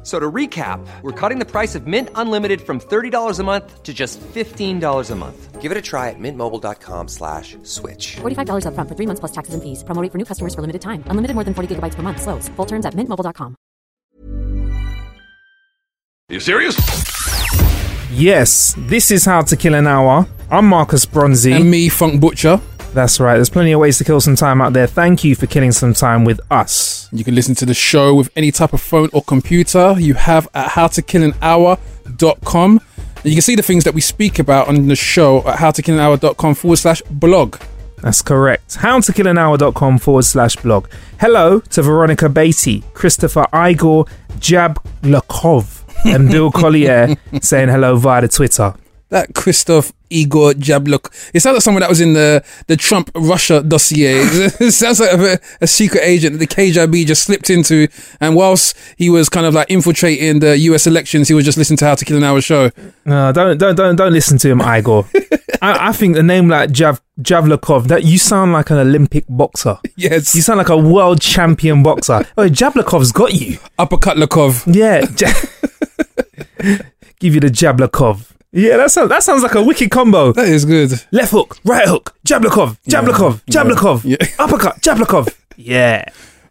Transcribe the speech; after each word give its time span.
F- 0.00 0.06
So 0.06 0.18
to 0.18 0.30
recap, 0.32 0.80
we're 1.02 1.12
cutting 1.12 1.38
the 1.38 1.44
price 1.44 1.74
of 1.74 1.86
Mint 1.86 2.08
Unlimited 2.14 2.60
from 2.62 2.80
$30 2.80 3.38
a 3.38 3.44
month 3.44 3.82
to 3.82 3.92
just 3.92 4.18
$15 4.34 5.10
a 5.10 5.14
month. 5.14 5.60
Give 5.60 5.70
it 5.70 5.76
a 5.76 5.82
try 5.82 6.08
at 6.08 6.16
mintmobile.com 6.18 7.08
slash 7.08 7.58
switch. 7.64 8.16
$45 8.22 8.64
upfront 8.64 8.88
for 8.88 8.94
three 8.96 9.04
months 9.06 9.20
plus 9.20 9.32
taxes 9.32 9.52
and 9.52 9.62
fees. 9.62 9.84
Promo 9.84 10.00
rate 10.02 10.10
for 10.10 10.16
new 10.16 10.24
customers 10.24 10.54
for 10.54 10.62
limited 10.62 10.80
time. 10.80 11.04
Unlimited 11.10 11.34
more 11.34 11.44
than 11.44 11.52
40 11.52 11.68
gigabytes 11.76 11.96
per 11.96 12.02
month. 12.02 12.22
Slows. 12.22 12.48
Full 12.56 12.66
terms 12.66 12.86
at 12.86 12.94
mintmobile.com. 12.94 13.54
Are 16.30 16.34
you 16.34 16.40
serious? 16.40 16.76
Yes, 18.12 18.74
this 18.88 19.10
is 19.10 19.24
How 19.26 19.42
to 19.42 19.56
Kill 19.56 19.74
an 19.74 19.86
Hour. 19.86 20.26
I'm 20.50 20.64
Marcus 20.66 21.04
Bronzy. 21.04 21.52
And 21.52 21.70
me, 21.70 21.88
Funk 21.90 22.20
Butcher. 22.20 22.58
That's 22.92 23.20
right, 23.20 23.36
there's 23.36 23.48
plenty 23.50 23.70
of 23.72 23.78
ways 23.80 23.98
to 23.98 24.04
kill 24.04 24.20
some 24.20 24.34
time 24.34 24.60
out 24.60 24.72
there. 24.72 24.88
Thank 24.88 25.22
you 25.22 25.36
for 25.36 25.46
killing 25.46 25.70
some 25.70 25.94
time 25.94 26.24
with 26.24 26.40
us. 26.50 27.08
You 27.12 27.22
can 27.22 27.36
listen 27.36 27.54
to 27.56 27.66
the 27.66 27.74
show 27.74 28.14
with 28.16 28.30
any 28.34 28.50
type 28.50 28.72
of 28.72 28.80
phone 28.80 29.08
or 29.12 29.22
computer 29.22 29.94
you 29.98 30.14
have 30.14 30.48
at 30.54 30.70
howtokillanhour.com. 30.70 32.80
And 33.16 33.24
you 33.24 33.32
can 33.32 33.42
see 33.42 33.54
the 33.54 33.62
things 33.62 33.84
that 33.84 33.94
we 33.94 34.00
speak 34.00 34.38
about 34.40 34.66
on 34.68 34.88
the 34.88 34.96
show 34.96 35.38
at 35.46 35.58
howtokillanhour.com 35.58 36.54
forward 36.54 36.76
slash 36.78 37.02
blog. 37.02 37.60
That's 37.98 38.22
correct. 38.22 38.78
Howtokillanhour.com 38.78 39.98
forward 39.98 40.24
slash 40.24 40.56
blog. 40.56 40.88
Hello 41.20 41.60
to 41.60 41.82
Veronica 41.82 42.28
Beatty, 42.28 42.82
Christopher 42.94 43.46
Igor 43.54 44.06
Jablakov, 44.38 45.84
and 46.06 46.28
Bill 46.30 46.50
Collier 46.54 47.14
saying 47.42 47.68
hello 47.68 47.96
via 47.96 48.22
the 48.22 48.28
Twitter. 48.28 48.74
That 49.10 49.34
Christoph 49.34 49.92
Igor 50.10 50.52
Jabluk. 50.52 51.30
It 51.32 51.40
sounds 51.40 51.54
like 51.54 51.62
someone 51.62 51.80
that 51.80 51.88
was 51.88 52.00
in 52.00 52.12
the, 52.12 52.44
the 52.66 52.76
Trump 52.76 53.10
Russia 53.14 53.62
dossier. 53.62 54.14
it 54.14 54.72
sounds 54.72 55.00
like 55.00 55.12
a, 55.12 55.38
a 55.60 55.66
secret 55.66 56.02
agent 56.02 56.38
that 56.38 56.38
the 56.38 56.46
KGB 56.46 57.06
just 57.06 57.22
slipped 57.22 57.50
into. 57.50 57.88
And 58.20 58.36
whilst 58.36 58.76
he 58.96 59.10
was 59.10 59.28
kind 59.28 59.46
of 59.46 59.54
like 59.54 59.70
infiltrating 59.70 60.40
the 60.40 60.58
US 60.58 60.86
elections, 60.86 61.28
he 61.28 61.34
was 61.34 61.44
just 61.44 61.56
listening 61.56 61.78
to 61.78 61.86
How 61.86 61.94
to 61.94 62.04
Kill 62.04 62.16
an 62.16 62.24
Hour 62.24 62.40
show. 62.40 62.70
No, 63.04 63.32
don't 63.32 63.58
don't 63.58 63.76
don't 63.76 63.96
don't 63.96 64.12
listen 64.12 64.38
to 64.38 64.50
him, 64.50 64.60
Igor. 64.60 65.06
I, 65.62 65.88
I 65.88 65.92
think 65.92 66.16
a 66.16 66.22
name 66.22 66.48
like 66.48 66.70
Jav 66.70 67.00
Javlakov, 67.20 67.88
that 67.88 68.04
you 68.04 68.18
sound 68.18 68.52
like 68.52 68.70
an 68.70 68.78
Olympic 68.78 69.24
boxer. 69.28 69.78
Yes. 69.96 70.34
You 70.34 70.42
sound 70.42 70.58
like 70.58 70.68
a 70.68 70.76
world 70.76 71.20
champion 71.20 71.82
boxer. 71.82 72.24
Oh, 72.36 72.48
Javlakov's 72.48 73.12
got 73.12 73.34
you. 73.34 73.58
Uppercut 73.78 74.16
Lakov. 74.16 74.64
Yeah. 74.74 75.00
Give 77.18 77.34
you 77.34 77.40
the 77.40 77.48
Jablakov. 77.48 78.32
Yeah, 78.52 78.76
that 78.78 78.90
sounds 78.90 79.08
that 79.10 79.22
sounds 79.22 79.42
like 79.42 79.54
a 79.54 79.62
wicked 79.62 79.90
combo. 79.90 80.32
That 80.32 80.48
is 80.48 80.64
good. 80.64 80.90
Left 81.12 81.30
hook, 81.30 81.58
right 81.64 81.86
hook, 81.86 82.16
Jablakov, 82.26 82.78
Jablakov, 82.88 83.40
Yeah. 83.46 83.62
Jablakov, 83.62 84.04
Yeah. 84.04 84.16
uppercut, 84.38 84.80
Jablakov. 84.82 85.32
Yeah. 85.56 86.04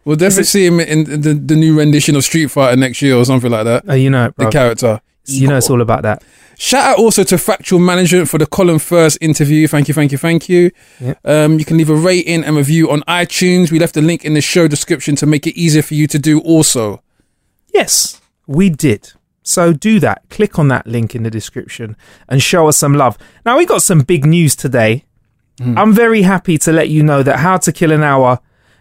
We'll 0.04 0.16
definitely 0.16 0.44
see 0.44 0.64
him 0.64 0.80
in 0.80 1.20
the, 1.20 1.34
the 1.34 1.54
new 1.56 1.78
rendition 1.78 2.16
of 2.16 2.24
Street 2.24 2.46
Fighter 2.50 2.74
next 2.76 3.02
year 3.02 3.16
or 3.16 3.24
something 3.26 3.50
like 3.50 3.64
that. 3.64 3.84
Oh, 3.86 3.94
you 3.94 4.08
know 4.08 4.26
it, 4.26 4.36
The 4.38 4.48
character. 4.48 5.00
You 5.26 5.46
know 5.48 5.58
it's 5.58 5.68
all 5.68 5.82
about 5.82 6.02
that. 6.02 6.22
Shout 6.58 6.84
out 6.84 6.98
also 6.98 7.22
to 7.24 7.36
Factual 7.38 7.78
Management 7.78 8.28
for 8.28 8.38
the 8.38 8.46
Colin 8.46 8.78
First 8.78 9.18
interview. 9.20 9.68
Thank 9.68 9.88
you, 9.88 9.94
thank 9.94 10.10
you, 10.12 10.18
thank 10.18 10.48
you. 10.48 10.70
Yep. 11.00 11.18
Um, 11.24 11.58
you 11.58 11.64
can 11.66 11.76
leave 11.76 11.90
a 11.90 11.94
rating 11.94 12.44
and 12.44 12.56
review 12.56 12.90
on 12.90 13.02
iTunes. 13.02 13.70
We 13.70 13.78
left 13.78 13.96
a 13.98 14.00
link 14.00 14.24
in 14.24 14.32
the 14.34 14.40
show 14.40 14.66
description 14.68 15.16
to 15.16 15.26
make 15.26 15.46
it 15.46 15.56
easier 15.58 15.82
for 15.82 15.94
you 15.94 16.06
to 16.08 16.18
do 16.18 16.40
also. 16.40 17.02
Yes, 17.72 18.20
we 18.46 18.70
did. 18.70 19.12
So 19.42 19.72
do 19.72 19.98
that. 20.00 20.22
Click 20.30 20.58
on 20.58 20.68
that 20.68 20.86
link 20.86 21.14
in 21.14 21.22
the 21.22 21.30
description 21.30 21.96
and 22.28 22.42
show 22.42 22.68
us 22.68 22.76
some 22.76 22.94
love. 22.94 23.16
Now 23.44 23.56
we 23.58 23.66
got 23.66 23.82
some 23.82 24.00
big 24.00 24.24
news 24.24 24.54
today. 24.56 25.04
I'm 25.76 25.92
very 25.92 26.22
happy 26.22 26.56
to 26.56 26.72
let 26.72 26.88
you 26.88 27.02
know 27.02 27.22
that 27.22 27.40
How 27.40 27.58
to 27.58 27.70
Kill 27.70 27.92
an 27.92 28.02
Hour. 28.02 28.38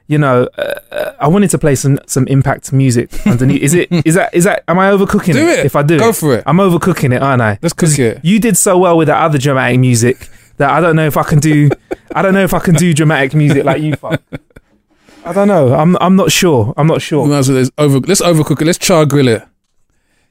You 0.08 0.18
know, 0.18 0.48
uh, 0.58 0.80
uh, 0.92 1.12
I 1.20 1.28
wanted 1.28 1.50
to 1.52 1.58
play 1.58 1.76
some 1.76 2.00
some 2.08 2.26
impact 2.28 2.72
music 2.72 3.10
underneath. 3.28 3.62
is 3.62 3.74
it? 3.74 3.90
Is 3.92 4.16
that? 4.16 4.34
Is 4.34 4.46
that? 4.46 4.64
Am 4.68 4.80
I 4.80 4.90
overcooking 4.90 5.34
Do 5.34 5.46
it. 5.50 5.66
If 5.66 5.76
I 5.76 5.84
do, 5.84 6.00
Go 6.00 6.14
for 6.14 6.36
it. 6.38 6.44
I'm 6.48 6.56
overcooking 6.58 7.14
it, 7.14 7.22
aren't 7.22 7.42
I? 7.42 7.60
Let's 7.62 7.74
cook 7.74 8.00
it. 8.00 8.24
You 8.24 8.40
did 8.40 8.56
so 8.56 8.78
well 8.78 8.96
with 8.98 9.08
that 9.10 9.22
other 9.22 9.38
dramatic 9.38 9.78
music 9.80 10.30
that 10.56 10.70
I 10.70 10.80
don't 10.80 10.96
know 10.96 11.06
if 11.06 11.18
I 11.18 11.24
can 11.24 11.40
do. 11.40 11.70
I 12.16 12.22
don't 12.22 12.34
know 12.34 12.44
if 12.46 12.54
I 12.54 12.60
can 12.60 12.76
do 12.76 12.94
dramatic 12.94 13.34
music 13.36 13.66
like 13.66 13.82
you. 13.82 13.96
Fuck. 13.98 14.22
I 15.26 15.34
don't 15.34 15.50
know. 15.50 15.74
I'm. 15.74 15.98
I'm 16.00 16.16
not 16.16 16.32
sure. 16.32 16.74
I'm 16.78 16.88
not 16.88 17.02
sure. 17.02 17.28
Well- 17.28 17.42
let's, 17.42 17.72
over, 17.78 18.00
let's 18.00 18.22
overcook 18.22 18.62
it. 18.62 18.66
Let's 18.66 18.78
char 18.80 19.06
grill 19.06 19.28
it. 19.28 19.44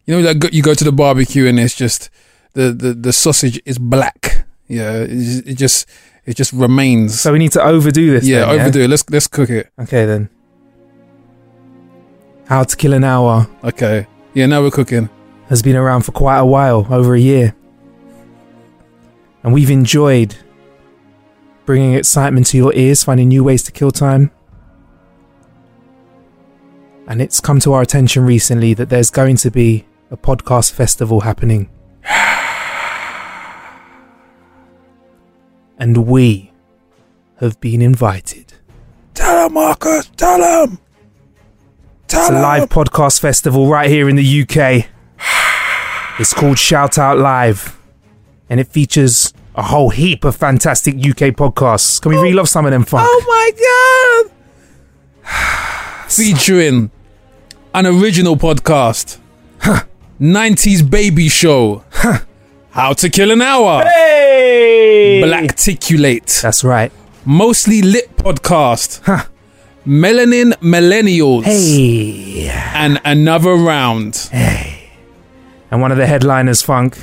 You 0.09 0.23
know, 0.23 0.33
like 0.33 0.55
you 0.55 0.63
go 0.63 0.73
to 0.73 0.85
the 0.85 0.91
barbecue 0.91 1.47
and 1.47 1.61
it's 1.61 1.75
just 1.75 2.09
the, 2.55 2.73
the, 2.73 2.95
the 2.95 3.13
sausage 3.13 3.61
is 3.67 3.79
black. 3.79 4.47
Yeah, 4.67 5.03
it 5.03 5.09
just, 5.09 5.47
it 5.47 5.55
just 5.55 5.89
it 6.25 6.35
just 6.35 6.53
remains. 6.55 7.21
So 7.21 7.31
we 7.31 7.39
need 7.39 7.53
to 7.53 7.63
overdo 7.63 8.13
this. 8.13 8.27
yeah, 8.27 8.47
then, 8.47 8.61
overdo 8.61 8.81
it. 8.81 8.89
Let's 8.89 9.09
let's 9.11 9.27
cook 9.27 9.51
it. 9.51 9.71
Okay 9.79 10.07
then. 10.07 10.31
How 12.47 12.65
to 12.65 12.75
Kill 12.75 12.95
an 12.95 13.05
Hour 13.05 13.47
Okay. 13.63 14.07
Yeah, 14.33 14.47
now 14.47 14.63
we're 14.63 14.71
cooking. 14.71 15.11
has 15.51 15.61
been 15.61 15.77
around 15.77 16.03
for 16.03 16.13
quite 16.13 16.39
a 16.39 16.47
while, 16.47 16.87
over 16.91 17.15
a 17.15 17.21
year. 17.21 17.55
And 19.43 19.53
we've 19.53 19.71
enjoyed 19.71 20.35
bringing 21.67 21.93
excitement 21.93 22.47
to 22.47 22.57
your 22.57 22.73
ears, 22.75 23.05
finding 23.05 23.29
new 23.29 23.45
ways 23.45 23.63
to 23.65 23.73
kill 23.73 23.91
time. 23.91 24.31
And 27.07 27.21
it's 27.21 27.41
come 27.41 27.61
to 27.61 27.75
our 27.75 27.83
attention 27.83 28.25
recently 28.25 28.73
that 28.73 28.89
there's 28.89 29.11
going 29.11 29.37
to 29.37 29.51
be 29.51 29.85
a 30.11 30.17
podcast 30.17 30.73
festival 30.73 31.21
happening. 31.21 31.71
And 35.81 36.09
we 36.09 36.51
have 37.39 37.61
been 37.61 37.81
invited. 37.81 38.55
Tell 39.15 39.47
him, 39.47 39.55
Marcus. 39.55 40.11
Tell 40.17 40.65
him. 40.65 40.81
Tell 42.09 42.23
It's 42.23 42.31
a 42.31 42.33
live 42.33 42.69
podcast 42.69 43.21
festival 43.21 43.69
right 43.69 43.89
here 43.89 44.09
in 44.09 44.17
the 44.17 44.43
UK. 44.43 44.87
It's 46.21 46.35
called 46.35 46.59
Shout 46.59 46.99
Out 46.99 47.19
Live, 47.19 47.79
and 48.51 48.59
it 48.59 48.67
features 48.67 49.33
a 49.55 49.63
whole 49.63 49.91
heap 49.91 50.25
of 50.25 50.35
fantastic 50.35 50.97
UK 50.97 51.33
podcasts. 51.37 52.03
Can 52.03 52.11
we 52.11 52.19
oh. 52.19 52.23
relive 52.23 52.49
some 52.49 52.67
of 52.67 52.73
them, 52.73 52.85
funk? 52.85 53.07
Oh 53.09 53.25
my 53.29 54.29
god! 55.23 56.11
Featuring 56.11 56.91
an 57.73 57.87
original 57.87 58.35
podcast, 58.35 59.21
90s 60.21 60.89
baby 60.89 61.29
show, 61.29 61.84
How 62.71 62.93
to 62.95 63.09
Kill 63.09 63.31
an 63.31 63.43
Hour, 63.43 63.84
Hey! 63.84 65.21
Blackticulate, 65.25 66.41
That's 66.43 66.65
right. 66.65 66.93
Mostly 67.25 67.83
Lit 67.83 68.17
Podcast, 68.17 69.01
Melanin 69.87 70.53
Millennials, 70.61 71.44
Hey. 71.44 72.49
and 72.49 73.00
Another 73.05 73.55
Round. 73.55 74.17
Hey. 74.31 74.91
And 75.70 75.81
one 75.82 75.93
of 75.93 75.99
the 75.99 76.06
headliners, 76.06 76.62
funk. 76.62 76.97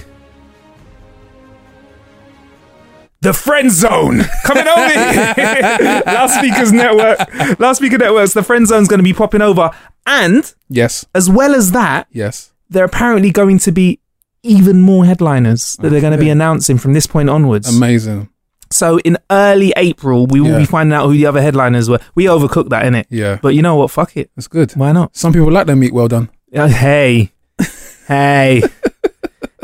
The 3.22 3.34
Friend 3.34 3.72
Zone 3.72 4.22
coming 4.44 4.68
over 4.68 4.90
here. 4.90 6.28
speaker's 6.38 6.72
Network. 6.72 7.60
Last 7.60 7.78
Speaker 7.78 7.98
Networks. 7.98 8.34
The 8.34 8.44
Friend 8.44 8.68
Zone's 8.68 8.88
going 8.88 9.00
to 9.00 9.04
be 9.04 9.14
popping 9.14 9.42
over. 9.42 9.72
And 10.06 10.54
Yes, 10.70 11.06
as 11.16 11.28
well 11.30 11.56
as 11.56 11.72
that, 11.72 12.08
yes. 12.12 12.52
There 12.70 12.84
are 12.84 12.86
apparently 12.86 13.32
going 13.32 13.60
to 13.60 13.72
be 13.72 14.00
even 14.44 14.80
more 14.82 15.06
headliners 15.06 15.76
that 15.78 15.90
they're 15.90 16.02
going 16.02 16.14
to 16.14 16.20
be 16.20 16.30
announcing 16.30 16.78
from 16.78 16.94
this 16.94 17.08
point 17.08 17.30
onwards. 17.30 17.68
Amazing. 17.76 18.30
so 18.72 19.00
in 19.00 19.18
early 19.32 19.74
April, 19.78 20.28
we 20.28 20.40
will 20.42 20.50
Yeah. 20.52 20.60
be 20.60 20.66
finding 20.66 20.94
out 20.94 21.06
who 21.08 21.14
the 21.14 21.26
other 21.26 21.42
headliners 21.42 21.90
were. 21.90 22.00
We 22.16 22.26
overcooked 22.26 22.70
that, 22.70 22.84
innit? 22.86 23.06
Yeah. 23.10 23.40
But 23.42 23.56
you 23.56 23.62
know 23.62 23.76
what? 23.76 23.92
Fuck 23.92 24.18
it. 24.18 24.30
That's 24.36 24.48
good. 24.48 24.72
Why 24.74 24.92
not? 24.92 25.16
Some 25.16 25.34
people 25.34 25.52
like 25.52 25.68
their 25.68 25.76
meat 25.76 25.94
well 25.94 26.08
done. 26.08 26.30
Uh, 26.54 26.68
hey. 26.68 27.32
hey. 28.08 28.62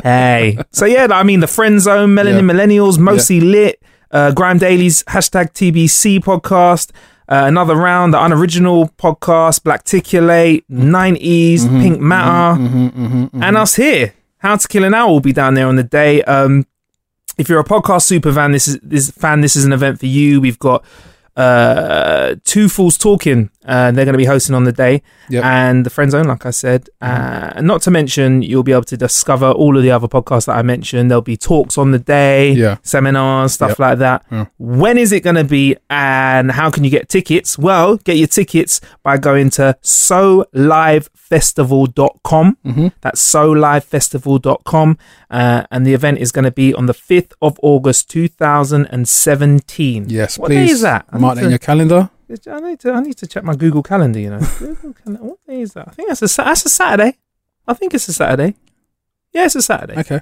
hey. 0.04 0.58
So 0.72 0.86
yeah, 0.86 1.08
I 1.12 1.24
mean 1.24 1.40
the 1.42 1.48
friend 1.48 1.80
zone, 1.82 2.10
Melanin 2.16 2.48
Yeah. 2.48 2.54
Millennials, 2.54 2.98
mostly 2.98 3.40
lit. 3.42 3.82
uh, 4.12 4.32
Grime 4.32 4.58
Daily's 4.58 5.04
hashtag 5.04 5.54
TBC 5.54 6.20
podcast, 6.20 6.92
uh, 7.32 7.46
another 7.46 7.76
round, 7.76 8.14
the 8.14 8.22
unoriginal 8.22 8.90
podcast, 8.98 9.64
Black 9.64 9.86
Blackticulate, 9.86 10.66
90s, 10.70 11.62
Pink 11.82 12.02
Matter, 12.02 12.62
and 13.42 13.56
us 13.58 13.76
here. 13.76 14.14
How 14.40 14.58
to 14.58 14.68
Kill 14.68 14.84
an 14.84 14.94
Hour 14.94 15.10
will 15.10 15.22
be 15.22 15.32
down 15.32 15.54
there 15.54 15.68
on 15.68 15.78
the 15.78 15.84
day. 15.84 16.22
Um, 16.24 16.66
if 17.38 17.48
you're 17.48 17.60
a 17.60 17.64
podcast 17.64 18.02
super 18.04 18.34
fan, 18.34 18.52
this 18.52 18.68
is 18.68 18.80
this 18.84 19.12
fan. 19.12 19.40
This 19.40 19.56
is 19.56 19.64
an 19.64 19.72
event 19.72 20.00
for 20.00 20.08
you. 20.08 20.42
We've 20.42 20.60
got 20.60 20.84
uh, 21.38 22.36
two 22.44 22.68
fools 22.68 22.98
talking. 22.98 23.51
Uh, 23.66 23.92
they're 23.92 24.06
going 24.06 24.14
to 24.14 24.18
be 24.18 24.26
hosting 24.26 24.56
on 24.56 24.64
the 24.64 24.72
day, 24.72 25.02
Yep. 25.30 25.44
and 25.46 25.86
the 25.86 25.90
friend 25.90 26.10
zone, 26.12 26.26
like 26.26 26.46
I 26.46 26.52
said. 26.52 26.90
Uh, 27.02 27.52
and 27.56 27.68
not 27.68 27.82
to 27.84 27.92
mention, 27.92 28.42
you'll 28.42 28.64
be 28.64 28.72
able 28.72 28.84
to 28.86 28.98
discover 28.98 29.52
all 29.52 29.78
of 29.78 29.84
the 29.84 29.92
other 29.92 30.08
podcasts 30.08 30.46
that 30.48 30.58
I 30.58 30.62
mentioned. 30.64 31.12
There'll 31.12 31.22
be 31.22 31.38
talks 31.38 31.78
on 31.78 31.92
the 31.92 32.00
day, 32.00 32.52
Yeah. 32.54 32.78
seminars, 32.82 33.54
stuff 33.54 33.72
Yep. 33.72 33.80
like 33.80 33.98
that. 34.00 34.24
Yeah. 34.32 34.46
When 34.58 34.98
is 34.98 35.12
it 35.12 35.20
going 35.22 35.36
to 35.36 35.44
be, 35.44 35.76
and 35.90 36.52
how 36.52 36.70
can 36.72 36.84
you 36.84 36.90
get 36.90 37.08
tickets? 37.10 37.58
Well, 37.58 37.98
get 37.98 38.18
your 38.18 38.28
tickets 38.28 38.82
by 39.04 39.18
going 39.18 39.50
to 39.52 39.78
solivefestival.com. 39.84 42.58
Mm-hmm. 42.66 42.88
That's 43.02 43.22
solivefestival.com. 43.34 44.98
Uh, 45.30 45.64
and 45.72 45.86
the 45.86 45.94
event 45.94 46.18
is 46.20 46.32
going 46.32 46.46
to 46.46 46.52
be 46.52 46.74
on 46.74 46.86
the 46.88 46.94
5th 46.94 47.34
of 47.42 47.58
August 47.62 48.10
2017. 48.10 50.10
Yes, 50.10 50.38
What 50.38 50.48
please. 50.50 50.68
day 50.68 50.72
is 50.74 50.82
that? 50.82 51.06
I 51.12 51.18
Mark 51.18 51.36
need 51.36 51.42
that 51.42 51.46
in 51.46 51.48
to- 51.48 51.52
your 51.52 51.60
calendar. 51.60 52.10
I 52.48 52.60
need 52.60 52.80
to 52.82 52.92
I 52.94 53.00
need 53.02 53.18
to 53.18 53.28
check 53.28 53.44
my 53.44 53.56
Google 53.56 53.84
Calendar. 53.84 54.20
You 54.20 54.32
know, 54.32 54.40
Google 54.60 54.94
Calendar. 54.94 55.24
What 55.24 55.40
day 55.48 55.62
is 55.62 55.74
that? 55.74 55.88
I 55.90 55.92
think 55.92 56.10
that's 56.10 56.22
a 56.22 56.44
that's 56.44 56.66
a 56.66 56.70
Saturday. 56.70 57.18
I 57.68 57.74
think 57.74 57.94
it's 57.94 58.08
a 58.08 58.14
Saturday. 58.14 58.56
Yeah, 59.34 59.46
it's 59.46 59.56
a 59.56 59.62
Saturday. 59.62 60.00
Okay. 60.00 60.22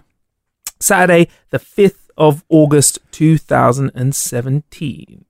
Saturday, 0.80 1.28
the 1.50 1.60
fifth 1.60 2.10
of 2.18 2.44
August, 2.50 3.00
two 3.12 3.38
thousand 3.38 3.92
and 3.96 4.14
seventeen. 4.16 5.26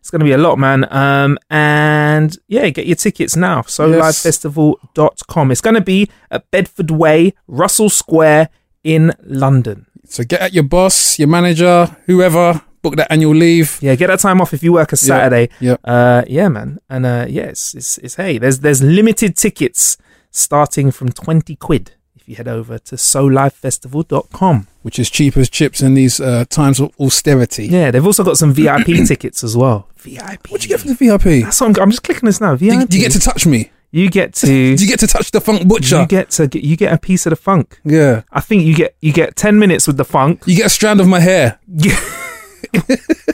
It's 0.00 0.10
going 0.10 0.20
to 0.20 0.24
be 0.26 0.32
a 0.32 0.38
lot, 0.38 0.58
man. 0.58 0.86
Um, 0.92 1.38
and 1.48 2.36
yeah, 2.46 2.68
get 2.68 2.86
your 2.86 2.96
tickets 2.96 3.36
now. 3.36 3.62
So 3.62 3.86
Yes. 3.88 4.22
livefestival.com. 4.26 5.50
It's 5.50 5.62
going 5.62 5.74
to 5.76 5.80
be 5.80 6.10
at 6.30 6.50
Bedford 6.50 6.90
Way, 6.90 7.32
Russell 7.46 7.88
Square 7.88 8.50
in 8.82 9.12
London. 9.22 9.86
So 10.06 10.22
get 10.22 10.42
at 10.42 10.52
your 10.52 10.64
boss, 10.64 11.18
your 11.18 11.28
manager, 11.28 11.96
whoever, 12.04 12.60
book 12.84 12.96
that 12.96 13.10
annual 13.10 13.34
leave. 13.34 13.78
Yeah, 13.82 13.96
get 13.96 14.06
that 14.08 14.20
time 14.20 14.40
off 14.40 14.52
if 14.52 14.62
you 14.62 14.72
work 14.72 14.92
a 14.92 14.96
Saturday. 14.96 15.48
Yep. 15.58 15.80
Uh, 15.82 16.22
yeah, 16.28 16.48
man. 16.48 16.78
And 16.88 17.04
uh, 17.06 17.26
yeah, 17.28 17.44
it's, 17.44 17.74
it's, 17.74 17.98
it's 17.98 18.14
hey, 18.14 18.38
there's 18.38 18.60
there's 18.60 18.82
limited 18.82 19.36
tickets 19.36 19.96
starting 20.30 20.92
from 20.92 21.08
twenty 21.10 21.56
quid 21.56 21.92
if 22.14 22.28
you 22.28 22.36
head 22.36 22.48
over 22.48 22.78
to 22.78 22.94
solivefestival.com. 22.96 24.66
Which 24.82 24.98
is 24.98 25.10
cheap 25.10 25.36
as 25.36 25.50
chips 25.50 25.80
in 25.82 25.94
these 25.94 26.20
uh, 26.20 26.44
times 26.48 26.78
of 26.80 26.92
austerity. 27.00 27.66
Yeah, 27.66 27.90
they've 27.90 28.04
also 28.04 28.22
got 28.22 28.36
some 28.36 28.52
VIP 28.52 28.86
tickets 29.08 29.42
as 29.42 29.56
well. 29.56 29.88
VIP. 29.96 30.48
What'd 30.48 30.64
you 30.64 30.68
get 30.68 30.80
for 30.80 30.88
the 30.88 30.94
VIP? 30.94 31.44
That's 31.44 31.60
what 31.60 31.76
I'm, 31.76 31.82
I'm 31.82 31.90
just 31.90 32.02
clicking 32.02 32.26
this 32.26 32.40
now. 32.40 32.54
Do 32.54 32.64
VIP. 32.64 32.80
you, 32.80 32.86
do 32.86 32.96
you 32.98 33.02
get 33.02 33.12
to 33.12 33.20
touch 33.20 33.46
me? 33.46 33.70
You 33.90 34.10
get 34.10 34.34
to. 34.34 34.46
Do 34.46 34.52
you 34.84 34.88
get 34.88 35.00
to 35.00 35.06
touch 35.06 35.30
the 35.30 35.40
funk 35.40 35.66
butcher? 35.68 36.00
you 36.00 36.06
get 36.06 36.30
to 36.32 36.48
you 36.58 36.76
get 36.76 36.92
a 36.92 36.98
piece 36.98 37.26
of 37.26 37.30
the 37.30 37.36
funk. 37.36 37.80
yeah. 37.84 38.22
I 38.30 38.40
think 38.40 38.64
you 38.64 38.74
get 38.74 38.96
you 39.00 39.12
get 39.12 39.36
ten 39.36 39.58
minutes 39.58 39.86
with 39.86 39.96
the 39.96 40.04
funk. 40.04 40.42
You 40.46 40.56
get 40.56 40.66
a 40.66 40.70
strand 40.70 41.00
of 41.00 41.06
my 41.06 41.20
hair. 41.20 41.58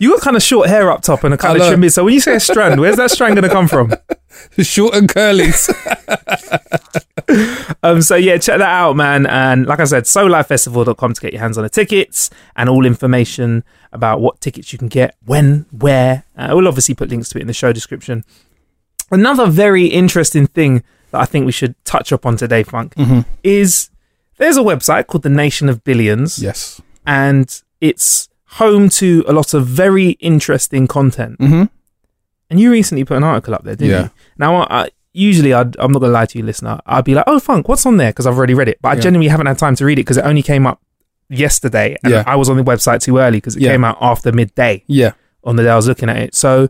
You 0.00 0.12
got 0.14 0.22
kind 0.22 0.36
of 0.36 0.42
short 0.42 0.68
hair 0.68 0.90
up 0.90 1.02
top 1.02 1.24
and 1.24 1.34
a 1.34 1.36
kind 1.36 1.60
of 1.60 1.66
trim. 1.66 1.88
So 1.90 2.04
when 2.04 2.14
you 2.14 2.20
say 2.20 2.36
a 2.36 2.40
strand, 2.40 2.80
where's 2.80 2.96
that 2.96 3.10
strand 3.10 3.34
going 3.34 3.48
to 3.48 3.54
come 3.54 3.68
from? 3.68 3.92
Short 4.58 4.94
and 4.94 5.08
curlies. 5.08 5.68
Um, 7.82 8.00
so 8.00 8.16
yeah, 8.16 8.38
check 8.38 8.58
that 8.58 8.70
out, 8.70 8.96
man. 8.96 9.26
And 9.26 9.66
like 9.66 9.80
I 9.80 9.84
said, 9.84 10.04
solivefestival.com 10.04 11.12
to 11.12 11.20
get 11.20 11.34
your 11.34 11.42
hands 11.42 11.58
on 11.58 11.62
the 11.62 11.68
tickets 11.68 12.30
and 12.56 12.70
all 12.70 12.86
information 12.86 13.64
about 13.92 14.22
what 14.22 14.40
tickets 14.40 14.72
you 14.72 14.78
can 14.78 14.88
get, 14.88 15.14
when, 15.26 15.66
where. 15.70 16.24
Uh, 16.36 16.52
we'll 16.54 16.66
obviously 16.66 16.94
put 16.94 17.10
links 17.10 17.28
to 17.28 17.38
it 17.38 17.42
in 17.42 17.46
the 17.46 17.52
show 17.52 17.70
description. 17.70 18.24
Another 19.10 19.46
very 19.46 19.86
interesting 19.86 20.46
thing 20.46 20.82
that 21.10 21.20
I 21.20 21.26
think 21.26 21.44
we 21.44 21.52
should 21.52 21.74
touch 21.84 22.10
upon 22.10 22.38
today, 22.38 22.62
Funk, 22.62 22.94
is 23.44 23.90
there's 24.38 24.56
a 24.56 24.62
website 24.62 25.06
called 25.06 25.22
the 25.22 25.28
Nation 25.28 25.68
of 25.68 25.84
Billions, 25.84 26.38
yes. 26.38 26.80
and 27.06 27.62
it's 27.82 28.30
home 28.52 28.88
to 28.88 29.24
a 29.28 29.32
lot 29.32 29.54
of 29.54 29.66
very 29.66 30.10
interesting 30.20 30.86
content. 30.86 31.38
Mm-hmm. 31.38 31.64
And 32.50 32.60
you 32.60 32.70
recently 32.70 33.04
put 33.04 33.16
an 33.18 33.24
article 33.24 33.54
up 33.54 33.64
there, 33.64 33.76
didn't 33.76 33.90
Yeah. 33.90 34.02
you? 34.04 34.10
Now, 34.38 34.62
I, 34.70 34.88
usually 35.12 35.52
I'd, 35.52 35.76
I'm 35.78 35.92
not 35.92 35.98
going 35.98 36.10
to 36.10 36.14
lie 36.14 36.26
to 36.26 36.38
you, 36.38 36.44
listener. 36.44 36.80
I'd 36.86 37.04
be 37.04 37.14
like, 37.14 37.24
oh, 37.26 37.38
Funk, 37.40 37.68
what's 37.68 37.84
on 37.84 37.98
there? 37.98 38.10
Because 38.10 38.26
I've 38.26 38.36
already 38.38 38.54
read 38.54 38.68
it. 38.68 38.78
But 38.80 38.88
I 38.90 38.94
Yeah. 38.94 39.00
genuinely 39.00 39.28
haven't 39.28 39.46
had 39.46 39.58
time 39.58 39.74
to 39.76 39.84
read 39.84 39.98
it 39.98 40.02
because 40.02 40.16
it 40.16 40.24
only 40.24 40.42
came 40.42 40.66
up 40.66 40.80
yesterday. 41.28 41.96
And 42.02 42.12
Yeah. 42.14 42.24
I 42.26 42.36
was 42.36 42.48
on 42.48 42.56
the 42.56 42.62
website 42.64 43.00
too 43.02 43.18
early 43.18 43.36
because 43.38 43.56
it 43.56 43.62
Yeah. 43.62 43.72
came 43.72 43.84
out 43.84 43.98
after 44.00 44.32
midday 44.32 44.82
Yeah. 44.86 45.12
on 45.44 45.56
the 45.56 45.62
day 45.62 45.70
I 45.70 45.76
was 45.76 45.86
looking 45.88 46.08
at 46.08 46.16
it. 46.16 46.34
So, 46.34 46.68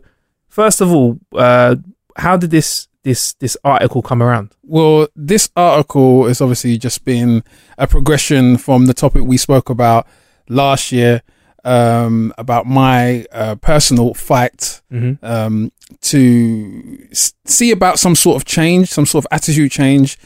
first 0.49 0.81
of 0.81 0.91
all, 0.91 1.17
uh, 1.33 1.77
how 2.17 2.35
did 2.35 2.51
this, 2.51 2.87
this, 3.03 3.33
this 3.33 3.55
article 3.63 4.01
come 4.01 4.21
around? 4.21 4.51
Well, 4.63 5.07
this 5.15 5.49
article 5.55 6.25
is 6.27 6.41
obviously 6.41 6.77
just 6.77 7.05
been 7.05 7.43
a 7.77 7.87
progression 7.87 8.57
from 8.57 8.87
the 8.87 8.93
topic 8.93 9.23
we 9.23 9.37
spoke 9.37 9.69
about 9.69 10.05
last 10.49 10.91
year 10.91 11.21
um, 11.65 12.33
about 12.37 12.65
my 12.65 13.25
uh, 13.31 13.55
personal 13.55 14.13
fight 14.13 14.81
Mm-hmm. 14.91 15.23
um, 15.25 15.71
to 16.01 17.07
s- 17.11 17.33
see 17.45 17.69
about 17.71 17.99
some 17.99 18.15
sort 18.15 18.35
of 18.37 18.45
change, 18.45 18.89
some 18.89 19.05
sort 19.05 19.23
of 19.25 19.27
attitude 19.31 19.71
change 19.71 20.17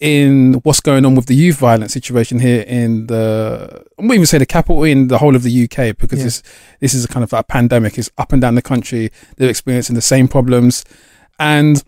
in 0.00 0.54
what's 0.64 0.80
going 0.80 1.04
on 1.06 1.14
with 1.14 1.26
the 1.26 1.34
youth 1.34 1.56
violence 1.56 1.92
situation 1.92 2.38
here 2.40 2.62
in 2.62 3.06
the, 3.06 3.84
I 3.98 4.02
won't 4.02 4.14
even 4.14 4.26
say 4.26 4.38
the 4.38 4.46
capital, 4.46 4.84
in 4.84 5.08
the 5.08 5.18
whole 5.18 5.34
of 5.36 5.42
the 5.42 5.64
UK, 5.64 5.96
because 5.96 6.18
Yeah. 6.18 6.24
this, 6.26 6.42
this 6.80 6.94
is 6.94 7.04
a 7.04 7.08
kind 7.08 7.24
of 7.24 7.32
like 7.32 7.48
pandemic. 7.48 7.96
It's 7.98 8.10
up 8.18 8.32
and 8.32 8.40
down 8.42 8.54
the 8.54 8.62
country. 8.62 9.10
They're 9.36 9.50
experiencing 9.50 9.94
the 9.94 10.02
same 10.02 10.28
problems. 10.28 10.84
And 11.38 11.82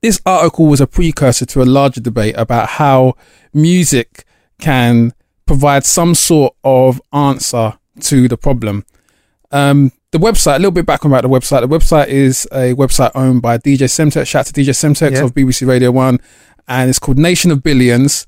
this 0.00 0.20
article 0.26 0.66
was 0.66 0.80
a 0.80 0.86
precursor 0.86 1.46
to 1.46 1.62
a 1.62 1.64
larger 1.64 2.00
debate 2.00 2.34
about 2.36 2.68
how 2.70 3.14
music 3.52 4.24
can 4.58 5.12
provide 5.46 5.84
some 5.84 6.14
sort 6.14 6.54
of 6.64 7.00
answer 7.12 7.78
to 8.00 8.28
the 8.28 8.36
problem. 8.36 8.84
Um, 9.50 9.92
the 10.12 10.18
website, 10.18 10.56
a 10.56 10.58
little 10.58 10.70
bit 10.72 10.86
back 10.86 11.04
about 11.04 11.22
the 11.22 11.28
website. 11.28 11.60
The 11.62 11.68
website 11.68 12.08
is 12.08 12.46
a 12.52 12.74
website 12.74 13.10
owned 13.14 13.42
by 13.42 13.58
DJ 13.58 13.84
Semtex. 13.88 14.26
Shout 14.26 14.40
out 14.40 14.46
to 14.46 14.52
DJ 14.52 14.70
Semtex 14.70 15.12
Yeah. 15.12 15.24
of 15.24 15.34
BBC 15.34 15.66
Radio 15.66 15.90
1. 15.90 16.18
And 16.68 16.90
it's 16.90 16.98
called 16.98 17.18
Nation 17.18 17.50
of 17.50 17.62
Billions. 17.62 18.26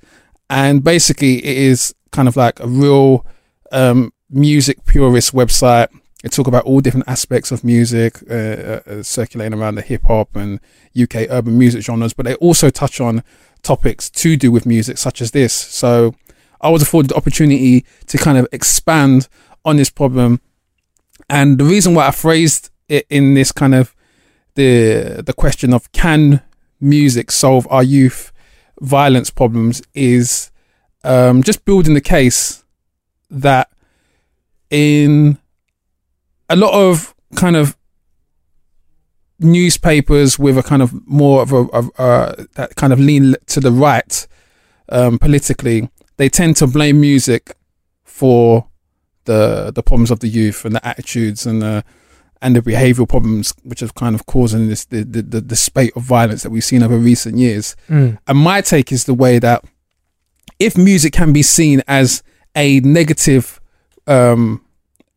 And 0.50 0.82
basically, 0.82 1.44
it 1.44 1.56
is 1.56 1.94
kind 2.11 2.28
of 2.28 2.37
like 2.37 2.61
a 2.61 2.66
real 2.66 3.26
um, 3.72 4.12
music 4.31 4.84
purist 4.87 5.32
website. 5.34 5.88
It 6.22 6.32
talk 6.32 6.46
about 6.46 6.64
all 6.64 6.81
different 6.81 7.06
aspects 7.08 7.50
of 7.52 7.64
music, 7.64 8.19
uh, 8.31 8.34
uh, 8.34 8.81
uh, 8.87 9.02
circulating 9.02 9.58
around 9.58 9.75
the 9.75 9.82
hip 9.82 10.05
hop 10.05 10.34
and 10.36 10.58
UK 10.98 11.27
urban 11.29 11.58
music 11.58 11.82
genres, 11.82 12.15
but 12.15 12.24
they 12.24 12.34
also 12.36 12.70
touch 12.70 12.98
on 12.98 13.22
topics 13.62 14.08
to 14.10 14.36
do 14.36 14.50
with 14.50 14.65
music, 14.65 14.96
such 14.96 15.20
as 15.20 15.32
this. 15.32 15.53
So 15.53 16.15
I 16.62 16.70
was 16.70 16.81
afforded 16.81 17.10
the 17.10 17.17
opportunity 17.17 17.84
to 18.06 18.17
kind 18.17 18.38
of 18.38 18.46
expand 18.53 19.29
on 19.64 19.76
this 19.76 19.90
problem. 19.90 20.40
And 21.28 21.58
the 21.58 21.64
reason 21.64 21.94
why 21.94 22.08
I 22.08 22.10
phrased 22.10 22.70
it 22.88 23.06
in 23.08 23.34
this 23.34 23.52
kind 23.52 23.74
of 23.74 23.94
the 24.54 25.22
the 25.24 25.32
question 25.32 25.72
of 25.72 25.90
can 25.92 26.42
music 26.80 27.30
solve 27.30 27.66
our 27.70 27.82
youth 27.82 28.32
violence 28.80 29.30
problems 29.30 29.82
is 29.94 30.50
um, 31.02 31.42
just 31.42 31.64
building 31.64 31.94
the 31.94 32.00
case 32.00 32.64
that 33.30 33.70
in 34.70 35.38
a 36.48 36.56
lot 36.56 36.72
of 36.72 37.14
kind 37.34 37.56
of 37.56 37.76
newspapers 39.40 40.38
with 40.38 40.56
a 40.58 40.62
kind 40.62 40.82
of 40.82 41.06
more 41.06 41.42
of 41.42 41.52
a, 41.52 41.56
of 41.56 41.90
uh, 41.98 42.34
that 42.54 42.76
kind 42.76 42.92
of 42.92 43.00
lean 43.00 43.34
to 43.46 43.60
the 43.60 43.72
right 43.72 44.26
um, 44.88 45.18
politically, 45.18 45.88
they 46.16 46.28
tend 46.28 46.56
to 46.56 46.66
blame 46.66 47.00
music 47.00 47.56
for 48.04 48.68
the 49.24 49.72
the 49.74 49.82
problems 49.82 50.10
of 50.10 50.20
the 50.20 50.28
youth 50.28 50.64
and 50.64 50.74
the 50.74 50.86
attitudes 50.86 51.46
and 51.46 51.62
the 51.62 51.84
and 52.43 52.56
the 52.56 52.60
behavioural 52.60 53.08
problems 53.08 53.54
which 53.62 53.81
have 53.81 53.94
kind 53.94 54.14
of 54.14 54.26
causing 54.26 54.69
this 54.69 54.84
the, 54.86 55.02
the 55.02 55.22
the 55.22 55.40
the 55.40 55.56
spate 55.56 55.93
of 55.96 56.02
violence 56.02 56.43
that 56.43 56.50
we've 56.50 56.64
seen 56.64 56.82
over 56.82 56.98
recent 56.98 57.38
years. 57.38 57.76
Mm. 57.88 58.19
And 58.26 58.38
my 58.38 58.60
take 58.60 58.93
is 58.93 59.04
the 59.04 59.14
way 59.14 59.38
that 59.38 59.64
if 60.58 60.76
music 60.76 61.12
can 61.12 61.32
be 61.32 61.43
seen 61.43 61.82
as 61.88 62.22
a 62.54 62.81
negative 62.81 63.60
um, 64.06 64.64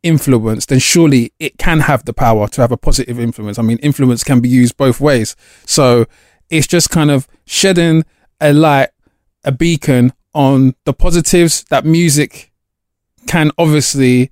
influence, 0.02 0.66
then 0.66 0.78
surely 0.78 1.32
it 1.38 1.58
can 1.58 1.80
have 1.80 2.04
the 2.04 2.12
power 2.12 2.48
to 2.48 2.60
have 2.60 2.72
a 2.72 2.76
positive 2.76 3.20
influence. 3.20 3.58
I 3.58 3.62
mean, 3.62 3.78
influence 3.78 4.24
can 4.24 4.40
be 4.40 4.48
used 4.48 4.76
both 4.76 5.00
ways. 5.00 5.36
So 5.66 6.06
it's 6.50 6.66
just 6.66 6.90
kind 6.90 7.10
of 7.10 7.28
shedding 7.46 8.04
a 8.40 8.52
light, 8.52 8.90
a 9.44 9.52
beacon 9.52 10.12
on 10.34 10.74
the 10.84 10.92
positives 10.92 11.64
that 11.64 11.84
music 11.84 12.52
can 13.26 13.50
obviously 13.58 14.30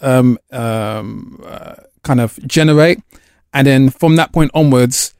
um, 0.00 0.38
um, 0.52 1.42
uh, 1.44 1.74
kind 2.02 2.20
of 2.20 2.38
generate. 2.46 3.00
And 3.52 3.66
then 3.66 3.90
from 3.90 4.16
that 4.16 4.32
point 4.32 4.50
onwards, 4.54 5.14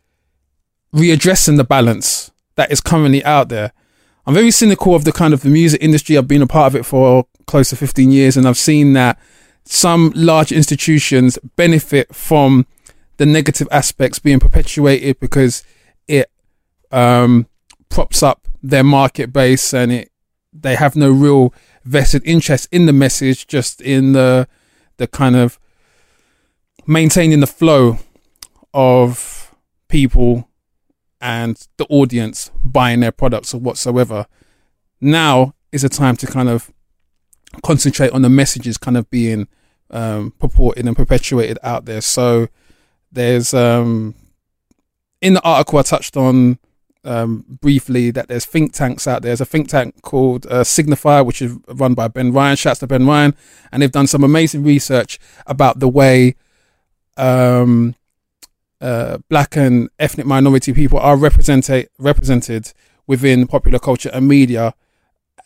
readdressing 0.95 1.57
the 1.57 1.65
balance 1.65 2.31
that 2.57 2.71
is 2.73 2.81
currently 2.81 3.25
out 3.25 3.49
there. 3.49 3.73
I'm 4.27 4.35
very 4.35 4.51
cynical 4.51 4.95
of 4.95 5.05
the 5.05 5.13
kind 5.13 5.33
of 5.33 5.43
the 5.43 5.51
music 5.51 5.83
industry. 5.83 6.19
I've 6.19 6.27
been 6.27 6.43
a 6.43 6.47
part 6.47 6.73
of 6.73 6.77
it 6.77 6.85
for 6.85 7.27
close 7.47 7.71
to 7.71 7.77
15 7.77 8.11
years, 8.11 8.37
and 8.37 8.47
I've 8.47 8.59
seen 8.59 8.93
that 8.95 9.19
some 9.65 10.13
large 10.15 10.53
institutions 10.53 11.39
benefit 11.57 12.15
from 12.15 12.67
the 13.19 13.27
negative 13.27 13.69
aspects 13.71 14.19
being 14.19 14.41
perpetuated 14.41 15.21
because 15.21 15.65
it 16.09 16.31
um, 16.91 17.47
props 17.89 18.23
up 18.23 18.49
their 18.63 18.85
market 18.85 19.33
base 19.33 19.73
and 19.73 19.93
it 19.93 20.11
they 20.53 20.75
have 20.75 20.97
no 20.97 21.11
real 21.11 21.53
vested 21.87 22.23
interest 22.25 22.69
in 22.71 22.87
the 22.87 22.93
message, 22.93 23.47
just 23.47 23.81
in 23.81 24.13
the 24.13 24.49
the 24.99 25.07
kind 25.07 25.37
of 25.37 25.59
maintaining 26.87 27.41
the 27.41 27.47
flow 27.47 27.99
of 28.75 29.55
people 29.89 30.49
and 31.21 31.67
the 31.77 31.87
audience 31.87 32.51
buying 32.65 33.01
their 33.01 33.13
products 33.13 33.55
or 33.55 33.61
whatsoever. 33.61 34.27
Now 35.01 35.55
is 35.73 35.85
a 35.85 35.89
time 35.89 36.17
to 36.17 36.27
kind 36.27 36.49
of 36.49 36.71
concentrate 37.63 38.13
on 38.13 38.23
the 38.23 38.29
messages 38.29 38.77
kind 38.79 38.97
of 38.97 39.09
being 39.11 39.49
um, 39.91 40.33
purported 40.39 40.87
and 40.87 40.97
perpetuated 40.97 41.59
out 41.63 41.85
there. 41.85 42.01
So 42.01 42.49
there's 43.13 43.55
um, 43.55 44.15
in 45.21 45.35
the 45.35 45.43
article 45.43 45.79
I 45.79 45.83
touched 45.83 46.17
on 46.17 46.59
um, 47.07 47.45
briefly 47.49 48.11
that 48.11 48.29
there's 48.29 48.45
think 48.45 48.73
tanks 48.73 49.07
out 49.07 49.23
there. 49.23 49.31
There's 49.31 49.41
a 49.41 49.47
think 49.47 49.69
tank 49.69 50.03
called 50.03 50.47
uh, 50.47 50.65
Signify, 50.65 51.21
which 51.21 51.41
is 51.41 51.57
run 51.69 51.95
by 51.95 52.09
Ben 52.09 52.33
Ryan. 52.33 52.57
Shouts 52.57 52.81
to 52.81 52.87
Ben 52.87 53.07
Ryan, 53.07 53.35
and 53.71 53.81
they've 53.81 53.93
done 53.93 54.07
some 54.07 54.25
amazing 54.25 54.65
research 54.65 55.19
about 55.47 55.79
the 55.79 55.89
way 55.89 56.35
um, 57.17 57.95
uh, 58.81 59.19
black 59.29 59.57
and 59.57 59.89
ethnic 59.99 60.27
minority 60.27 60.73
people 60.73 60.99
are 60.99 61.17
represented 61.17 61.89
represented 61.99 62.73
within 63.07 63.47
popular 63.47 63.79
culture 63.79 64.11
and 64.13 64.29
media, 64.29 64.75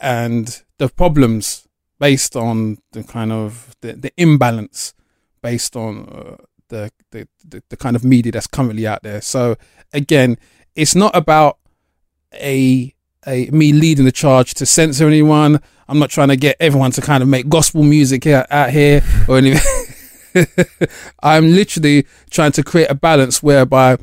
and 0.00 0.62
the 0.78 0.88
problems 0.88 1.68
based 1.98 2.34
on 2.34 2.78
the 2.92 3.04
kind 3.04 3.30
of 3.30 3.76
the, 3.82 3.92
the 3.92 4.12
imbalance 4.16 4.94
based 5.42 5.76
on 5.76 6.08
uh, 6.08 6.36
the, 6.68 6.90
the 7.10 7.28
the 7.46 7.62
the 7.68 7.76
kind 7.76 7.94
of 7.94 8.04
media 8.04 8.32
that's 8.32 8.46
currently 8.46 8.86
out 8.86 9.02
there. 9.02 9.20
So 9.20 9.56
again, 9.92 10.38
it's 10.74 10.94
not 10.94 11.14
about 11.16 11.58
a 12.34 12.94
a 13.26 13.46
me 13.50 13.72
leading 13.72 14.04
the 14.04 14.12
charge 14.12 14.54
to 14.54 14.66
censor 14.66 15.06
anyone. 15.06 15.60
I'm 15.88 15.98
not 15.98 16.10
trying 16.10 16.28
to 16.28 16.36
get 16.36 16.56
everyone 16.60 16.92
to 16.92 17.00
kind 17.00 17.22
of 17.22 17.28
make 17.28 17.48
gospel 17.48 17.82
music 17.82 18.24
here, 18.24 18.46
out 18.50 18.70
here 18.70 19.02
or 19.28 19.38
anything. 19.38 19.60
I'm 21.22 21.50
literally 21.50 22.06
trying 22.30 22.52
to 22.52 22.62
create 22.62 22.90
a 22.90 22.94
balance 22.94 23.42
whereby 23.42 23.98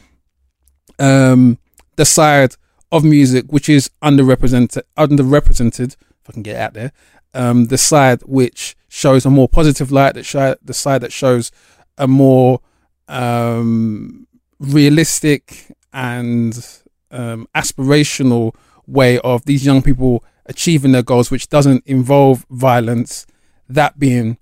um, 1.00 1.58
the 1.96 2.06
side 2.06 2.56
of 2.92 3.04
music 3.04 3.46
which 3.52 3.70
is 3.70 3.90
underrepresented, 4.02 4.84
underrepresented, 4.98 5.96
if 5.96 6.30
I 6.30 6.34
can 6.34 6.44
get 6.44 6.58
out 6.58 6.74
there, 6.74 6.92
um, 7.34 7.66
the 7.66 7.78
side 7.78 8.22
which 8.24 8.76
shows 8.88 9.26
a 9.26 9.30
more 9.30 9.48
positive 9.48 9.92
light, 9.92 10.16
that 10.16 10.26
show, 10.26 10.56
the 10.62 10.74
side 10.74 11.02
that 11.02 11.14
shows 11.14 11.52
a 11.98 12.08
more 12.08 12.62
um, 13.08 14.28
realistic 14.60 15.72
and 15.98 16.84
um, 17.10 17.48
aspirational 17.56 18.56
way 18.86 19.20
of 19.20 19.44
these 19.46 19.66
young 19.66 19.82
people 19.82 20.24
achieving 20.46 20.92
their 20.92 21.02
goals, 21.02 21.32
which 21.32 21.50
doesn't 21.50 21.84
involve 21.88 22.46
violence, 22.52 23.26
that 23.68 23.98
being 23.98 24.38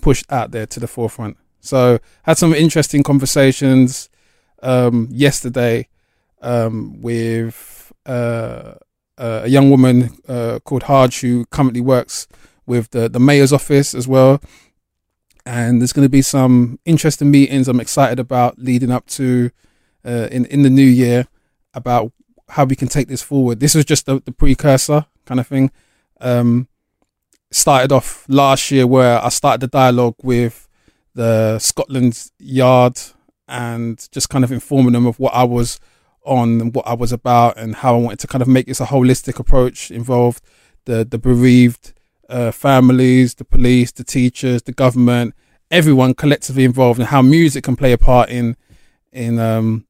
pushed 0.00 0.24
out 0.30 0.52
there 0.52 0.66
to 0.66 0.78
the 0.78 0.86
forefront. 0.86 1.36
So 1.58 1.98
had 2.22 2.38
some 2.38 2.54
interesting 2.54 3.02
conversations 3.02 4.08
um, 4.62 5.08
yesterday 5.10 5.88
um, 6.40 7.00
with 7.00 7.92
uh, 8.06 8.74
a 9.18 9.48
young 9.48 9.68
woman 9.68 10.16
uh, 10.28 10.60
called 10.64 10.84
Haj 10.84 11.20
who 11.20 11.44
currently 11.46 11.80
works 11.80 12.28
with 12.66 12.90
the, 12.90 13.08
the 13.08 13.20
mayor's 13.20 13.52
office 13.52 13.94
as 13.94 14.06
well. 14.06 14.40
And 15.44 15.80
there's 15.80 15.92
going 15.92 16.06
to 16.06 16.10
be 16.10 16.22
some 16.22 16.78
interesting 16.84 17.32
meetings 17.32 17.66
I'm 17.66 17.80
excited 17.80 18.20
about 18.20 18.60
leading 18.60 18.92
up 18.92 19.06
to 19.08 19.50
uh, 20.04 20.28
in 20.30 20.44
in 20.46 20.62
the 20.62 20.70
new 20.70 20.86
year 20.86 21.26
about 21.74 22.12
how 22.50 22.64
we 22.64 22.76
can 22.76 22.88
take 22.88 23.08
this 23.08 23.22
forward. 23.22 23.60
This 23.60 23.74
was 23.74 23.84
just 23.84 24.06
the, 24.06 24.20
the 24.24 24.32
precursor 24.32 25.06
kind 25.24 25.40
of 25.40 25.46
thing. 25.46 25.70
Um, 26.20 26.68
started 27.50 27.92
off 27.92 28.26
last 28.28 28.70
year 28.70 28.86
where 28.86 29.22
I 29.24 29.28
started 29.28 29.60
the 29.60 29.66
dialogue 29.66 30.16
with 30.22 30.68
the 31.14 31.58
Scotland 31.58 32.30
Yard 32.38 32.98
and 33.48 34.08
just 34.12 34.28
kind 34.28 34.44
of 34.44 34.52
informing 34.52 34.92
them 34.92 35.06
of 35.06 35.18
what 35.18 35.34
I 35.34 35.44
was 35.44 35.80
on 36.24 36.60
and 36.60 36.74
what 36.74 36.86
I 36.86 36.94
was 36.94 37.12
about 37.12 37.56
and 37.56 37.74
how 37.76 37.94
I 37.96 37.98
wanted 37.98 38.20
to 38.20 38.26
kind 38.26 38.42
of 38.42 38.48
make 38.48 38.66
this 38.66 38.80
a 38.80 38.86
holistic 38.86 39.38
approach 39.38 39.90
involved 39.90 40.42
the 40.84 41.04
the 41.04 41.18
bereaved 41.18 41.92
uh, 42.28 42.52
families, 42.52 43.34
the 43.34 43.44
police, 43.44 43.90
the 43.90 44.04
teachers, 44.04 44.62
the 44.62 44.72
government, 44.72 45.34
everyone 45.70 46.14
collectively 46.14 46.64
involved 46.64 47.00
and 47.00 47.08
how 47.08 47.22
music 47.22 47.64
can 47.64 47.76
play 47.76 47.92
a 47.92 47.98
part 47.98 48.28
in 48.30 48.56
in 49.12 49.38
um 49.38 49.86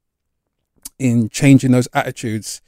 in 1.00 1.28
changing 1.30 1.72
those 1.72 1.88
attitudes. 1.92 2.60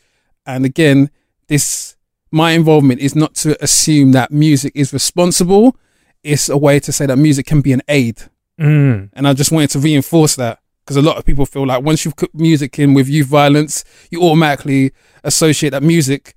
And 0.44 0.64
again, 0.64 1.10
this 1.46 1.96
my 2.32 2.52
involvement 2.52 3.00
is 3.00 3.14
not 3.14 3.34
to 3.34 3.62
assume 3.62 4.12
that 4.12 4.32
music 4.32 4.72
is 4.74 4.92
responsible. 4.92 5.76
It's 6.24 6.48
a 6.48 6.56
way 6.56 6.80
to 6.80 6.90
say 6.90 7.06
that 7.06 7.16
music 7.16 7.46
can 7.46 7.60
be 7.60 7.72
an 7.72 7.82
aid. 7.88 8.22
Mm. 8.58 9.10
And 9.12 9.28
I 9.28 9.34
just 9.34 9.52
wanted 9.52 9.70
to 9.70 9.78
reinforce 9.78 10.34
that 10.36 10.60
because 10.84 10.96
a 10.96 11.02
lot 11.02 11.18
of 11.18 11.24
people 11.24 11.44
feel 11.46 11.66
like 11.66 11.84
once 11.84 12.04
you've 12.04 12.16
put 12.16 12.34
music 12.34 12.78
in 12.78 12.94
with 12.94 13.08
youth 13.08 13.26
violence, 13.26 13.84
you 14.10 14.22
automatically 14.22 14.92
associate 15.22 15.70
that 15.70 15.82
music 15.82 16.34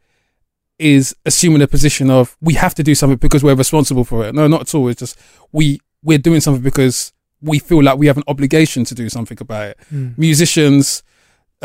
is 0.77 1.15
assuming 1.25 1.61
a 1.61 1.67
position 1.67 2.09
of 2.09 2.35
we 2.41 2.55
have 2.55 2.75
to 2.75 2.83
do 2.83 2.93
something 2.93 3.17
because 3.17 3.43
we're 3.43 3.55
responsible 3.55 4.03
for 4.03 4.25
it. 4.25 4.35
No, 4.35 4.47
not 4.47 4.61
at 4.61 4.75
all. 4.75 4.89
It's 4.89 4.99
just 4.99 5.17
we 5.53 5.79
we're 6.03 6.17
doing 6.17 6.41
something 6.41 6.61
because 6.61 7.13
we 7.41 7.59
feel 7.59 7.81
like 7.81 7.97
we 7.97 8.07
have 8.07 8.17
an 8.17 8.23
obligation 8.27 8.83
to 8.85 8.95
do 8.95 9.07
something 9.07 9.37
about 9.39 9.69
it. 9.69 9.79
Musicians, 10.17 11.03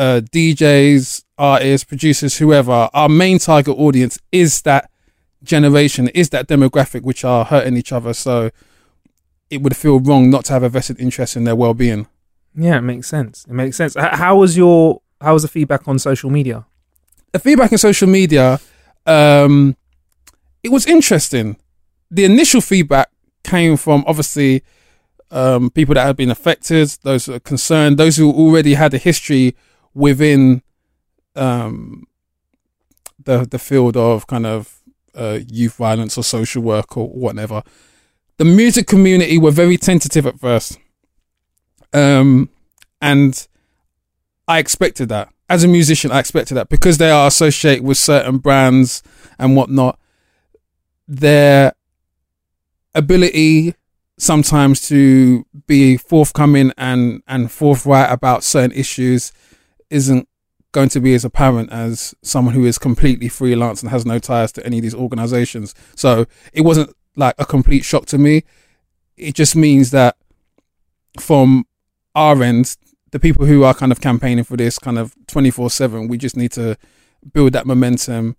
uh, 0.01 0.21
DJs, 0.33 1.25
artists, 1.37 1.85
producers, 1.85 2.39
whoever, 2.39 2.89
our 2.95 3.09
main 3.09 3.39
target 3.39 3.77
audience 3.79 4.19
is 4.33 4.63
that 4.63 4.91
generation, 5.43 6.09
is 6.09 6.31
that 6.31 6.49
demographic 6.49 7.03
which 7.03 7.25
are 7.25 7.45
hurting 7.45 7.77
each 7.77 7.93
other. 7.93 8.15
So 8.15 8.51
it 9.51 9.63
would 9.63 9.77
feel 9.77 10.01
wrong 10.01 10.31
not 10.31 10.47
to 10.47 10.53
have 10.55 10.63
a 10.63 10.69
vested 10.69 10.99
interest 10.99 11.37
in 11.37 11.45
their 11.45 11.57
well 11.57 11.75
being. 11.75 12.07
Yeah, 12.55 12.79
it 12.79 12.83
makes 12.83 13.09
sense. 13.09 13.45
It 13.45 13.53
makes 13.53 13.77
sense. 13.77 13.95
How 13.97 14.37
was 14.37 14.57
your 14.57 15.03
how 15.21 15.35
was 15.35 15.43
the 15.43 15.49
feedback 15.49 15.87
on 15.87 15.99
social 15.99 16.31
media? 16.31 16.65
the 17.33 17.39
feedback 17.39 17.73
in 17.73 17.79
social 17.79 18.09
media, 18.09 18.61
um, 19.07 19.77
it 20.63 20.71
was 20.71 20.87
interesting. 20.87 21.57
The 22.11 22.25
initial 22.25 22.61
feedback 22.61 23.11
came 23.45 23.77
from 23.77 24.05
obviously 24.07 24.63
um, 25.31 25.71
people 25.71 25.95
that 25.95 26.07
had 26.07 26.17
been 26.17 26.31
affected, 26.31 26.89
those 27.03 27.27
who 27.27 27.35
are 27.35 27.41
concerned, 27.41 27.99
those 27.99 28.17
who 28.17 28.33
already 28.33 28.75
had 28.75 28.93
a 28.95 28.99
history 28.99 29.55
within 29.95 30.63
um, 31.37 32.07
the 33.25 33.47
the 33.47 33.59
field 33.59 33.97
of 33.97 34.27
kind 34.27 34.47
of 34.47 34.81
uh, 35.15 35.39
youth 35.49 35.77
violence 35.77 36.17
or 36.17 36.25
social 36.25 36.63
work 36.63 36.97
or 36.97 37.09
whatever. 37.09 37.63
The 38.39 38.45
music 38.45 38.87
community 38.87 39.39
were 39.39 39.51
very 39.51 39.77
tentative 39.77 40.27
at 40.27 40.41
first, 40.41 40.79
um, 41.93 42.49
and 43.01 43.47
I 44.49 44.59
expected 44.59 45.09
that. 45.11 45.29
As 45.49 45.65
a 45.65 45.69
musician, 45.69 46.13
I 46.13 46.21
expected 46.21 46.55
that 46.55 46.69
because 46.69 46.99
they 46.99 47.11
are 47.11 47.27
associated 47.27 47.85
with 47.85 47.99
certain 47.99 48.39
brands 48.39 49.03
and 49.39 49.57
whatnot. 49.57 49.99
Their 51.09 51.75
ability 52.95 53.75
sometimes 54.17 54.87
to 54.89 55.45
be 55.67 55.97
forthcoming 55.97 56.73
and 56.79 57.23
and 57.27 57.51
forthright 57.51 58.13
about 58.13 58.45
certain 58.45 58.73
issues 58.73 59.33
isn't 59.91 60.29
going 60.73 60.89
to 60.89 61.01
be 61.01 61.15
as 61.15 61.25
apparent 61.25 61.71
as 61.73 62.15
someone 62.23 62.55
who 62.55 62.65
is 62.65 62.79
completely 62.79 63.29
freelance 63.29 63.83
and 63.83 63.91
has 63.91 64.07
no 64.07 64.19
ties 64.19 64.53
to 64.53 64.65
any 64.65 64.79
of 64.79 64.83
these 64.83 64.95
organizations. 64.95 65.75
So 65.97 66.27
it 66.53 66.63
wasn't 66.63 66.95
like 67.17 67.35
a 67.39 67.45
complete 67.45 67.85
shock 67.85 68.07
to 68.07 68.19
me. 68.19 68.45
It 69.17 69.35
just 69.35 69.57
means 69.57 69.91
that 69.91 70.17
from 71.19 71.67
our 72.15 72.43
end, 72.43 72.77
the 73.11 73.19
people 73.19 73.47
who 73.47 73.65
are 73.65 73.75
kind 73.75 73.91
of 73.91 74.01
campaigning 74.01 74.45
for 74.45 74.57
this 74.57 74.79
kind 74.79 74.99
of 74.99 75.15
24 75.27 75.71
7, 75.71 76.09
we 76.09 76.17
just 76.17 76.37
need 76.37 76.53
to 76.53 76.77
build 77.33 77.53
that 77.53 77.67
momentum 77.67 78.37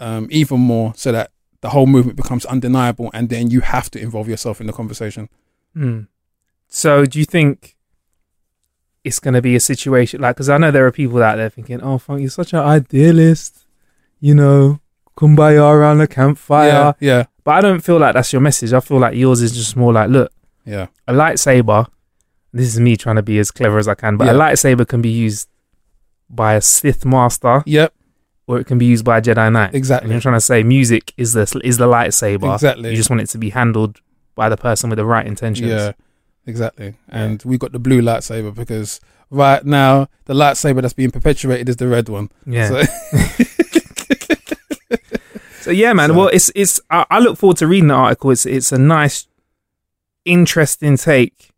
um, 0.00 0.28
even 0.30 0.60
more 0.60 0.92
so 0.96 1.12
that 1.12 1.32
the 1.60 1.70
whole 1.70 1.86
movement 1.86 2.16
becomes 2.16 2.44
undeniable 2.46 3.10
and 3.12 3.28
then 3.28 3.50
you 3.50 3.60
have 3.60 3.90
to 3.90 4.00
involve 4.00 4.28
yourself 4.28 4.60
in 4.60 4.66
the 4.66 4.72
conversation. 4.72 5.28
Hmm. 5.72 6.02
So, 6.68 7.04
do 7.04 7.18
you 7.18 7.24
think 7.24 7.73
it's 9.04 9.20
going 9.20 9.34
to 9.34 9.42
be 9.42 9.54
a 9.54 9.60
situation 9.60 10.20
like? 10.20 10.36
Because 10.36 10.48
I 10.48 10.58
know 10.58 10.70
there 10.70 10.86
are 10.86 10.92
people 10.92 11.22
out 11.22 11.36
there 11.36 11.50
thinking, 11.50 11.80
"Oh, 11.82 11.98
Funk, 11.98 12.20
you're 12.20 12.30
such 12.30 12.52
an 12.52 12.60
idealist," 12.60 13.66
you 14.20 14.34
know, 14.34 14.80
kumbaya 15.16 15.72
around 15.72 15.98
the 15.98 16.06
campfire. 16.06 16.68
Yeah, 16.68 16.92
yeah, 17.00 17.24
But 17.44 17.52
I 17.52 17.60
don't 17.60 17.80
feel 17.80 17.98
like 17.98 18.14
that's 18.14 18.32
your 18.32 18.40
message. 18.42 18.72
I 18.72 18.80
feel 18.80 18.98
like 18.98 19.14
yours 19.14 19.42
is 19.42 19.52
just 19.52 19.76
more 19.76 19.92
like, 19.92 20.10
look, 20.10 20.32
yeah, 20.64 20.86
a 21.06 21.12
lightsaber. 21.12 21.86
This 22.52 22.68
is 22.68 22.80
me 22.80 22.96
trying 22.96 23.16
to 23.16 23.22
be 23.22 23.38
as 23.38 23.50
clever 23.50 23.78
as 23.78 23.88
I 23.88 23.94
can, 23.94 24.16
but 24.16 24.28
a 24.28 24.32
lightsaber 24.32 24.86
can 24.86 25.02
be 25.02 25.10
used 25.10 25.48
by 26.30 26.54
a 26.54 26.60
Sith 26.60 27.04
master, 27.04 27.62
yep, 27.66 27.92
or 28.46 28.60
it 28.60 28.64
can 28.64 28.78
be 28.78 28.86
used 28.86 29.04
by 29.04 29.18
a 29.18 29.22
Jedi 29.22 29.52
Knight. 29.52 29.74
Exactly. 29.74 30.06
And 30.06 30.12
you're 30.12 30.20
trying 30.20 30.36
to 30.36 30.40
say 30.40 30.62
music 30.62 31.12
is 31.16 31.32
the 31.32 31.60
is 31.64 31.78
the 31.78 31.86
lightsaber. 31.86 32.54
Exactly. 32.54 32.90
You 32.90 32.96
just 32.96 33.10
want 33.10 33.22
it 33.22 33.28
to 33.30 33.38
be 33.38 33.50
handled 33.50 34.00
by 34.34 34.48
the 34.48 34.56
person 34.56 34.88
with 34.90 34.98
the 34.98 35.04
right 35.04 35.26
intentions. 35.26 35.68
Yeah, 35.68 35.92
exactly. 36.46 36.94
And 37.08 37.42
we 37.44 37.58
got 37.58 37.72
the 37.72 37.78
blue 37.78 38.00
lightsaber 38.02 38.54
because 38.54 39.00
right 39.30 39.64
now 39.64 40.08
the 40.26 40.34
lightsaber 40.34 40.82
that's 40.82 40.94
being 40.94 41.10
perpetuated 41.10 41.68
is 41.68 41.76
the 41.76 41.88
red 41.88 42.08
one. 42.08 42.30
Yeah. 42.46 42.68
So, 42.68 42.82
So 45.60 45.70
yeah, 45.70 45.94
man. 45.94 46.10
So- 46.10 46.14
well, 46.14 46.28
it's 46.28 46.50
it's. 46.54 46.78
I, 46.90 47.06
I 47.08 47.18
look 47.20 47.38
forward 47.38 47.56
to 47.58 47.66
reading 47.66 47.88
the 47.88 47.94
article. 47.94 48.30
It's 48.30 48.44
it's 48.44 48.70
a 48.70 48.76
nice, 48.78 49.26
interesting 50.26 50.98
take 50.98 51.52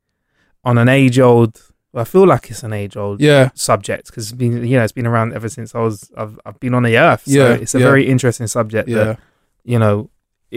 on 0.64 0.78
an 0.78 0.88
age 0.88 1.18
old. 1.18 1.60
Well, 1.92 2.02
I 2.02 2.04
feel 2.04 2.24
like 2.24 2.48
it's 2.50 2.62
an 2.62 2.72
age 2.72 2.96
old 2.96 3.20
yeah, 3.20 3.50
subject 3.54 4.06
because 4.06 4.30
been 4.32 4.64
you 4.64 4.76
know 4.76 4.84
it's 4.84 4.92
been 4.92 5.06
around 5.08 5.32
ever 5.32 5.48
since 5.48 5.74
I 5.74 5.80
was 5.80 6.08
I've 6.16 6.38
I've 6.46 6.60
been 6.60 6.72
on 6.74 6.84
the 6.84 6.96
earth. 6.96 7.22
So 7.26 7.32
Yeah, 7.32 7.54
it's 7.54 7.74
a 7.74 7.80
yeah. 7.80 7.84
very 7.86 8.06
interesting 8.06 8.46
subject. 8.46 8.88
yeah, 8.88 8.96
That, 9.04 9.18
you 9.64 9.78
know, 9.80 10.08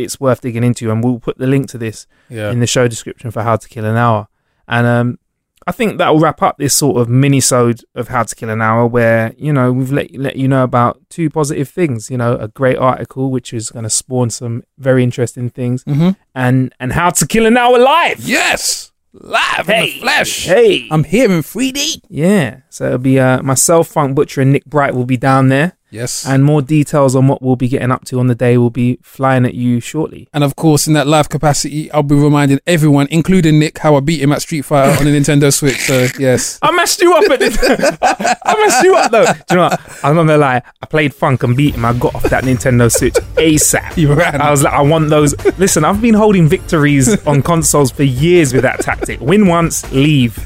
it's 0.04 0.20
worth 0.20 0.42
digging 0.42 0.64
into, 0.64 0.92
and 0.92 1.04
we'll 1.04 1.20
put 1.20 1.38
the 1.38 1.48
link 1.48 1.68
to 1.70 1.78
this 1.78 2.08
yeah. 2.30 2.52
in 2.52 2.60
the 2.60 2.68
show 2.68 2.88
description 2.88 3.32
for 3.32 3.44
How 3.44 3.56
to 3.58 3.68
Kill 3.68 3.86
an 3.86 3.96
Hour. 3.98 4.28
And 4.68 4.86
um, 4.88 5.20
I 5.68 5.72
think 5.72 5.98
that 5.98 6.10
will 6.10 6.20
wrap 6.20 6.42
up 6.42 6.58
this 6.58 6.74
sort 6.76 6.98
of 7.02 7.10
mini-sode 7.10 7.82
of 7.96 8.08
How 8.08 8.24
to 8.24 8.36
Kill 8.36 8.50
an 8.50 8.62
Hour, 8.62 8.88
where 8.88 9.34
you 9.38 9.52
know 9.54 9.72
we've 9.72 9.92
let 9.92 10.16
let 10.16 10.36
you 10.36 10.48
know 10.48 10.64
about 10.64 11.00
two 11.10 11.30
positive 11.30 11.70
things. 11.70 12.10
You 12.10 12.18
know, 12.18 12.36
a 12.38 12.48
great 12.48 12.78
article 12.78 13.30
which 13.32 13.54
is 13.54 13.70
going 13.72 13.84
to 13.84 13.90
spawn 13.90 14.30
some 14.30 14.64
very 14.78 15.04
interesting 15.04 15.50
things, 15.50 15.84
Mhm. 15.84 16.16
and 16.34 16.74
and 16.80 16.94
How 16.94 17.10
to 17.12 17.28
Kill 17.28 17.46
an 17.46 17.58
Hour 17.58 17.78
live. 17.80 18.20
Yes, 18.22 18.92
live 19.14 19.68
in 19.70 19.76
Hey, 19.76 19.94
the 19.94 20.00
flesh. 20.02 20.46
hey. 20.46 20.88
I'm 20.92 21.04
here 21.04 21.30
in 21.32 21.42
3D. 21.42 22.02
Yeah, 22.10 22.62
so 22.70 22.86
it'll 22.86 22.98
be 23.00 23.20
uh, 23.20 23.42
myself, 23.44 23.88
Funk 23.90 24.16
Butcher, 24.16 24.42
and 24.42 24.52
Nick 24.54 24.66
Bright 24.66 24.94
will 24.96 25.06
be 25.06 25.18
down 25.18 25.50
there, 25.50 25.74
Yes, 25.92 26.26
and 26.26 26.44
more 26.44 26.62
details 26.62 27.16
on 27.16 27.28
what 27.28 27.42
we'll 27.42 27.56
be 27.56 27.68
getting 27.68 27.92
up 27.92 28.06
to 28.06 28.20
on 28.20 28.28
the 28.28 28.36
day 28.36 28.58
will 28.58 28.70
be 28.70 29.00
flying 29.02 29.46
at 29.46 29.54
you 29.54 29.80
shortly. 29.80 30.28
And 30.34 30.44
of 30.44 30.56
course, 30.56 30.88
in 30.88 30.94
that 30.94 31.08
live 31.08 31.30
capacity, 31.30 31.92
I'll 31.92 32.04
be 32.04 32.16
reminding 32.16 32.60
everyone, 32.68 33.08
including 33.10 33.60
Nick, 33.60 33.80
how 33.80 33.96
I 33.96 34.00
beat 34.00 34.22
him 34.22 34.32
at 34.32 34.42
Street 34.42 34.62
Fighter 34.64 34.98
on 34.98 35.06
the 35.06 35.12
Nintendo 35.12 35.54
Switch. 35.54 35.80
So 35.80 36.08
yes, 36.20 36.60
I 36.62 36.72
messed 36.72 37.02
you 37.02 37.16
up 37.16 37.30
at 37.32 37.40
this. 37.40 37.58
I 38.02 38.66
messed 38.66 38.84
you 38.84 38.96
up 38.96 39.12
though. 39.12 39.26
Do 39.26 39.32
you 39.52 39.56
know 39.56 39.64
what? 39.64 39.82
I'm 40.04 40.16
not 40.16 40.24
gonna 40.24 40.38
lie. 40.38 40.62
I 40.82 40.86
played 40.86 41.14
Funk 41.14 41.44
and 41.44 41.56
beat 41.56 41.76
him. 41.76 41.86
I 41.86 41.94
got 41.94 42.16
off 42.16 42.24
that 42.24 42.44
Nintendo 42.44 42.92
Switch 42.92 43.16
ASAP. 43.36 43.98
You 43.98 44.14
ran. 44.14 44.42
I 44.42 44.52
was 44.52 44.64
like, 44.64 44.74
I 44.74 44.82
want 44.82 45.10
those. 45.10 45.36
Listen, 45.58 45.86
I've 45.86 46.02
been 46.02 46.14
holding 46.14 46.48
victories 46.48 47.26
on 47.26 47.42
consoles 47.42 47.92
for 47.92 48.04
years 48.04 48.54
with 48.54 48.64
that 48.64 48.80
tactic. 48.82 49.20
Win 49.22 49.48
once, 49.48 49.90
leave. 49.92 50.38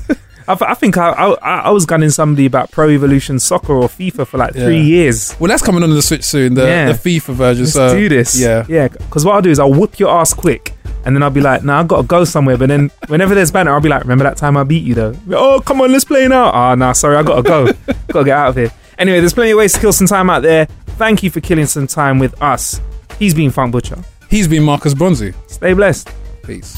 I, 0.47 0.57
I 0.61 0.73
think 0.73 0.97
I, 0.97 1.09
I 1.11 1.33
I 1.61 1.69
was 1.71 1.85
gunning 1.85 2.09
somebody 2.09 2.45
about 2.45 2.71
Pro 2.71 2.89
Evolution 2.89 3.39
Soccer 3.39 3.73
or 3.73 3.87
FIFA 3.87 4.27
for 4.27 4.37
like 4.37 4.53
three 4.53 4.77
Yeah. 4.77 4.95
years. 5.01 5.35
well, 5.39 5.49
that's 5.49 5.61
coming 5.63 5.83
on 5.83 5.89
the 5.89 6.01
Switch 6.01 6.23
soon, 6.23 6.53
the, 6.55 6.63
Yeah. 6.65 6.91
the 6.91 6.97
FIFA 6.97 7.33
version. 7.33 7.63
Let's 7.63 7.73
so 7.73 7.95
do 7.97 8.09
this. 8.09 8.39
Yeah, 8.39 8.65
yeah. 8.67 8.87
Because 8.87 9.25
what 9.25 9.35
I'll 9.35 9.41
do 9.41 9.49
is 9.51 9.59
I'll 9.59 9.73
whoop 9.73 9.99
your 9.99 10.09
ass 10.09 10.33
quick, 10.33 10.73
and 11.05 11.15
then 11.15 11.23
I'll 11.23 11.29
be 11.29 11.41
like, 11.41 11.63
"Nah, 11.63 11.79
I've 11.79 11.87
got 11.87 11.97
to 12.01 12.07
go 12.07 12.23
somewhere." 12.25 12.57
But 12.57 12.69
then 12.69 12.91
whenever 13.07 13.33
there's 13.35 13.51
banter, 13.51 13.71
I'll 13.73 13.81
be 13.81 13.89
like, 13.89 14.01
"Remember 14.03 14.23
that 14.25 14.37
time 14.37 14.57
I 14.57 14.63
beat 14.63 14.83
you, 14.83 14.93
though?" 14.95 15.15
Oh, 15.31 15.61
come 15.61 15.81
on, 15.81 15.91
let's 15.91 16.05
play 16.05 16.27
now. 16.27 16.51
Ah, 16.51 16.75
nah, 16.75 16.91
sorry, 16.93 17.15
I 17.17 17.23
got 17.23 17.35
to 17.37 17.41
go. 17.43 17.65
got 18.07 18.19
to 18.19 18.23
get 18.25 18.37
out 18.37 18.49
of 18.49 18.55
here. 18.55 18.71
Anyway, 18.97 19.19
there's 19.19 19.33
plenty 19.33 19.51
of 19.51 19.57
ways 19.57 19.73
to 19.73 19.79
kill 19.79 19.93
some 19.93 20.07
time 20.07 20.29
out 20.29 20.41
there. 20.43 20.65
Thank 20.97 21.23
you 21.23 21.29
for 21.31 21.39
killing 21.41 21.65
some 21.65 21.87
time 21.87 22.19
with 22.19 22.39
us. 22.41 22.79
He's 23.17 23.33
been 23.33 23.49
Funk 23.51 23.71
Butcher. 23.71 23.97
he's 24.29 24.47
been 24.47 24.63
Marcus 24.63 24.93
Bronzy. 24.93 25.33
Stay 25.47 25.73
blessed. 25.73 26.09
Peace. 26.43 26.77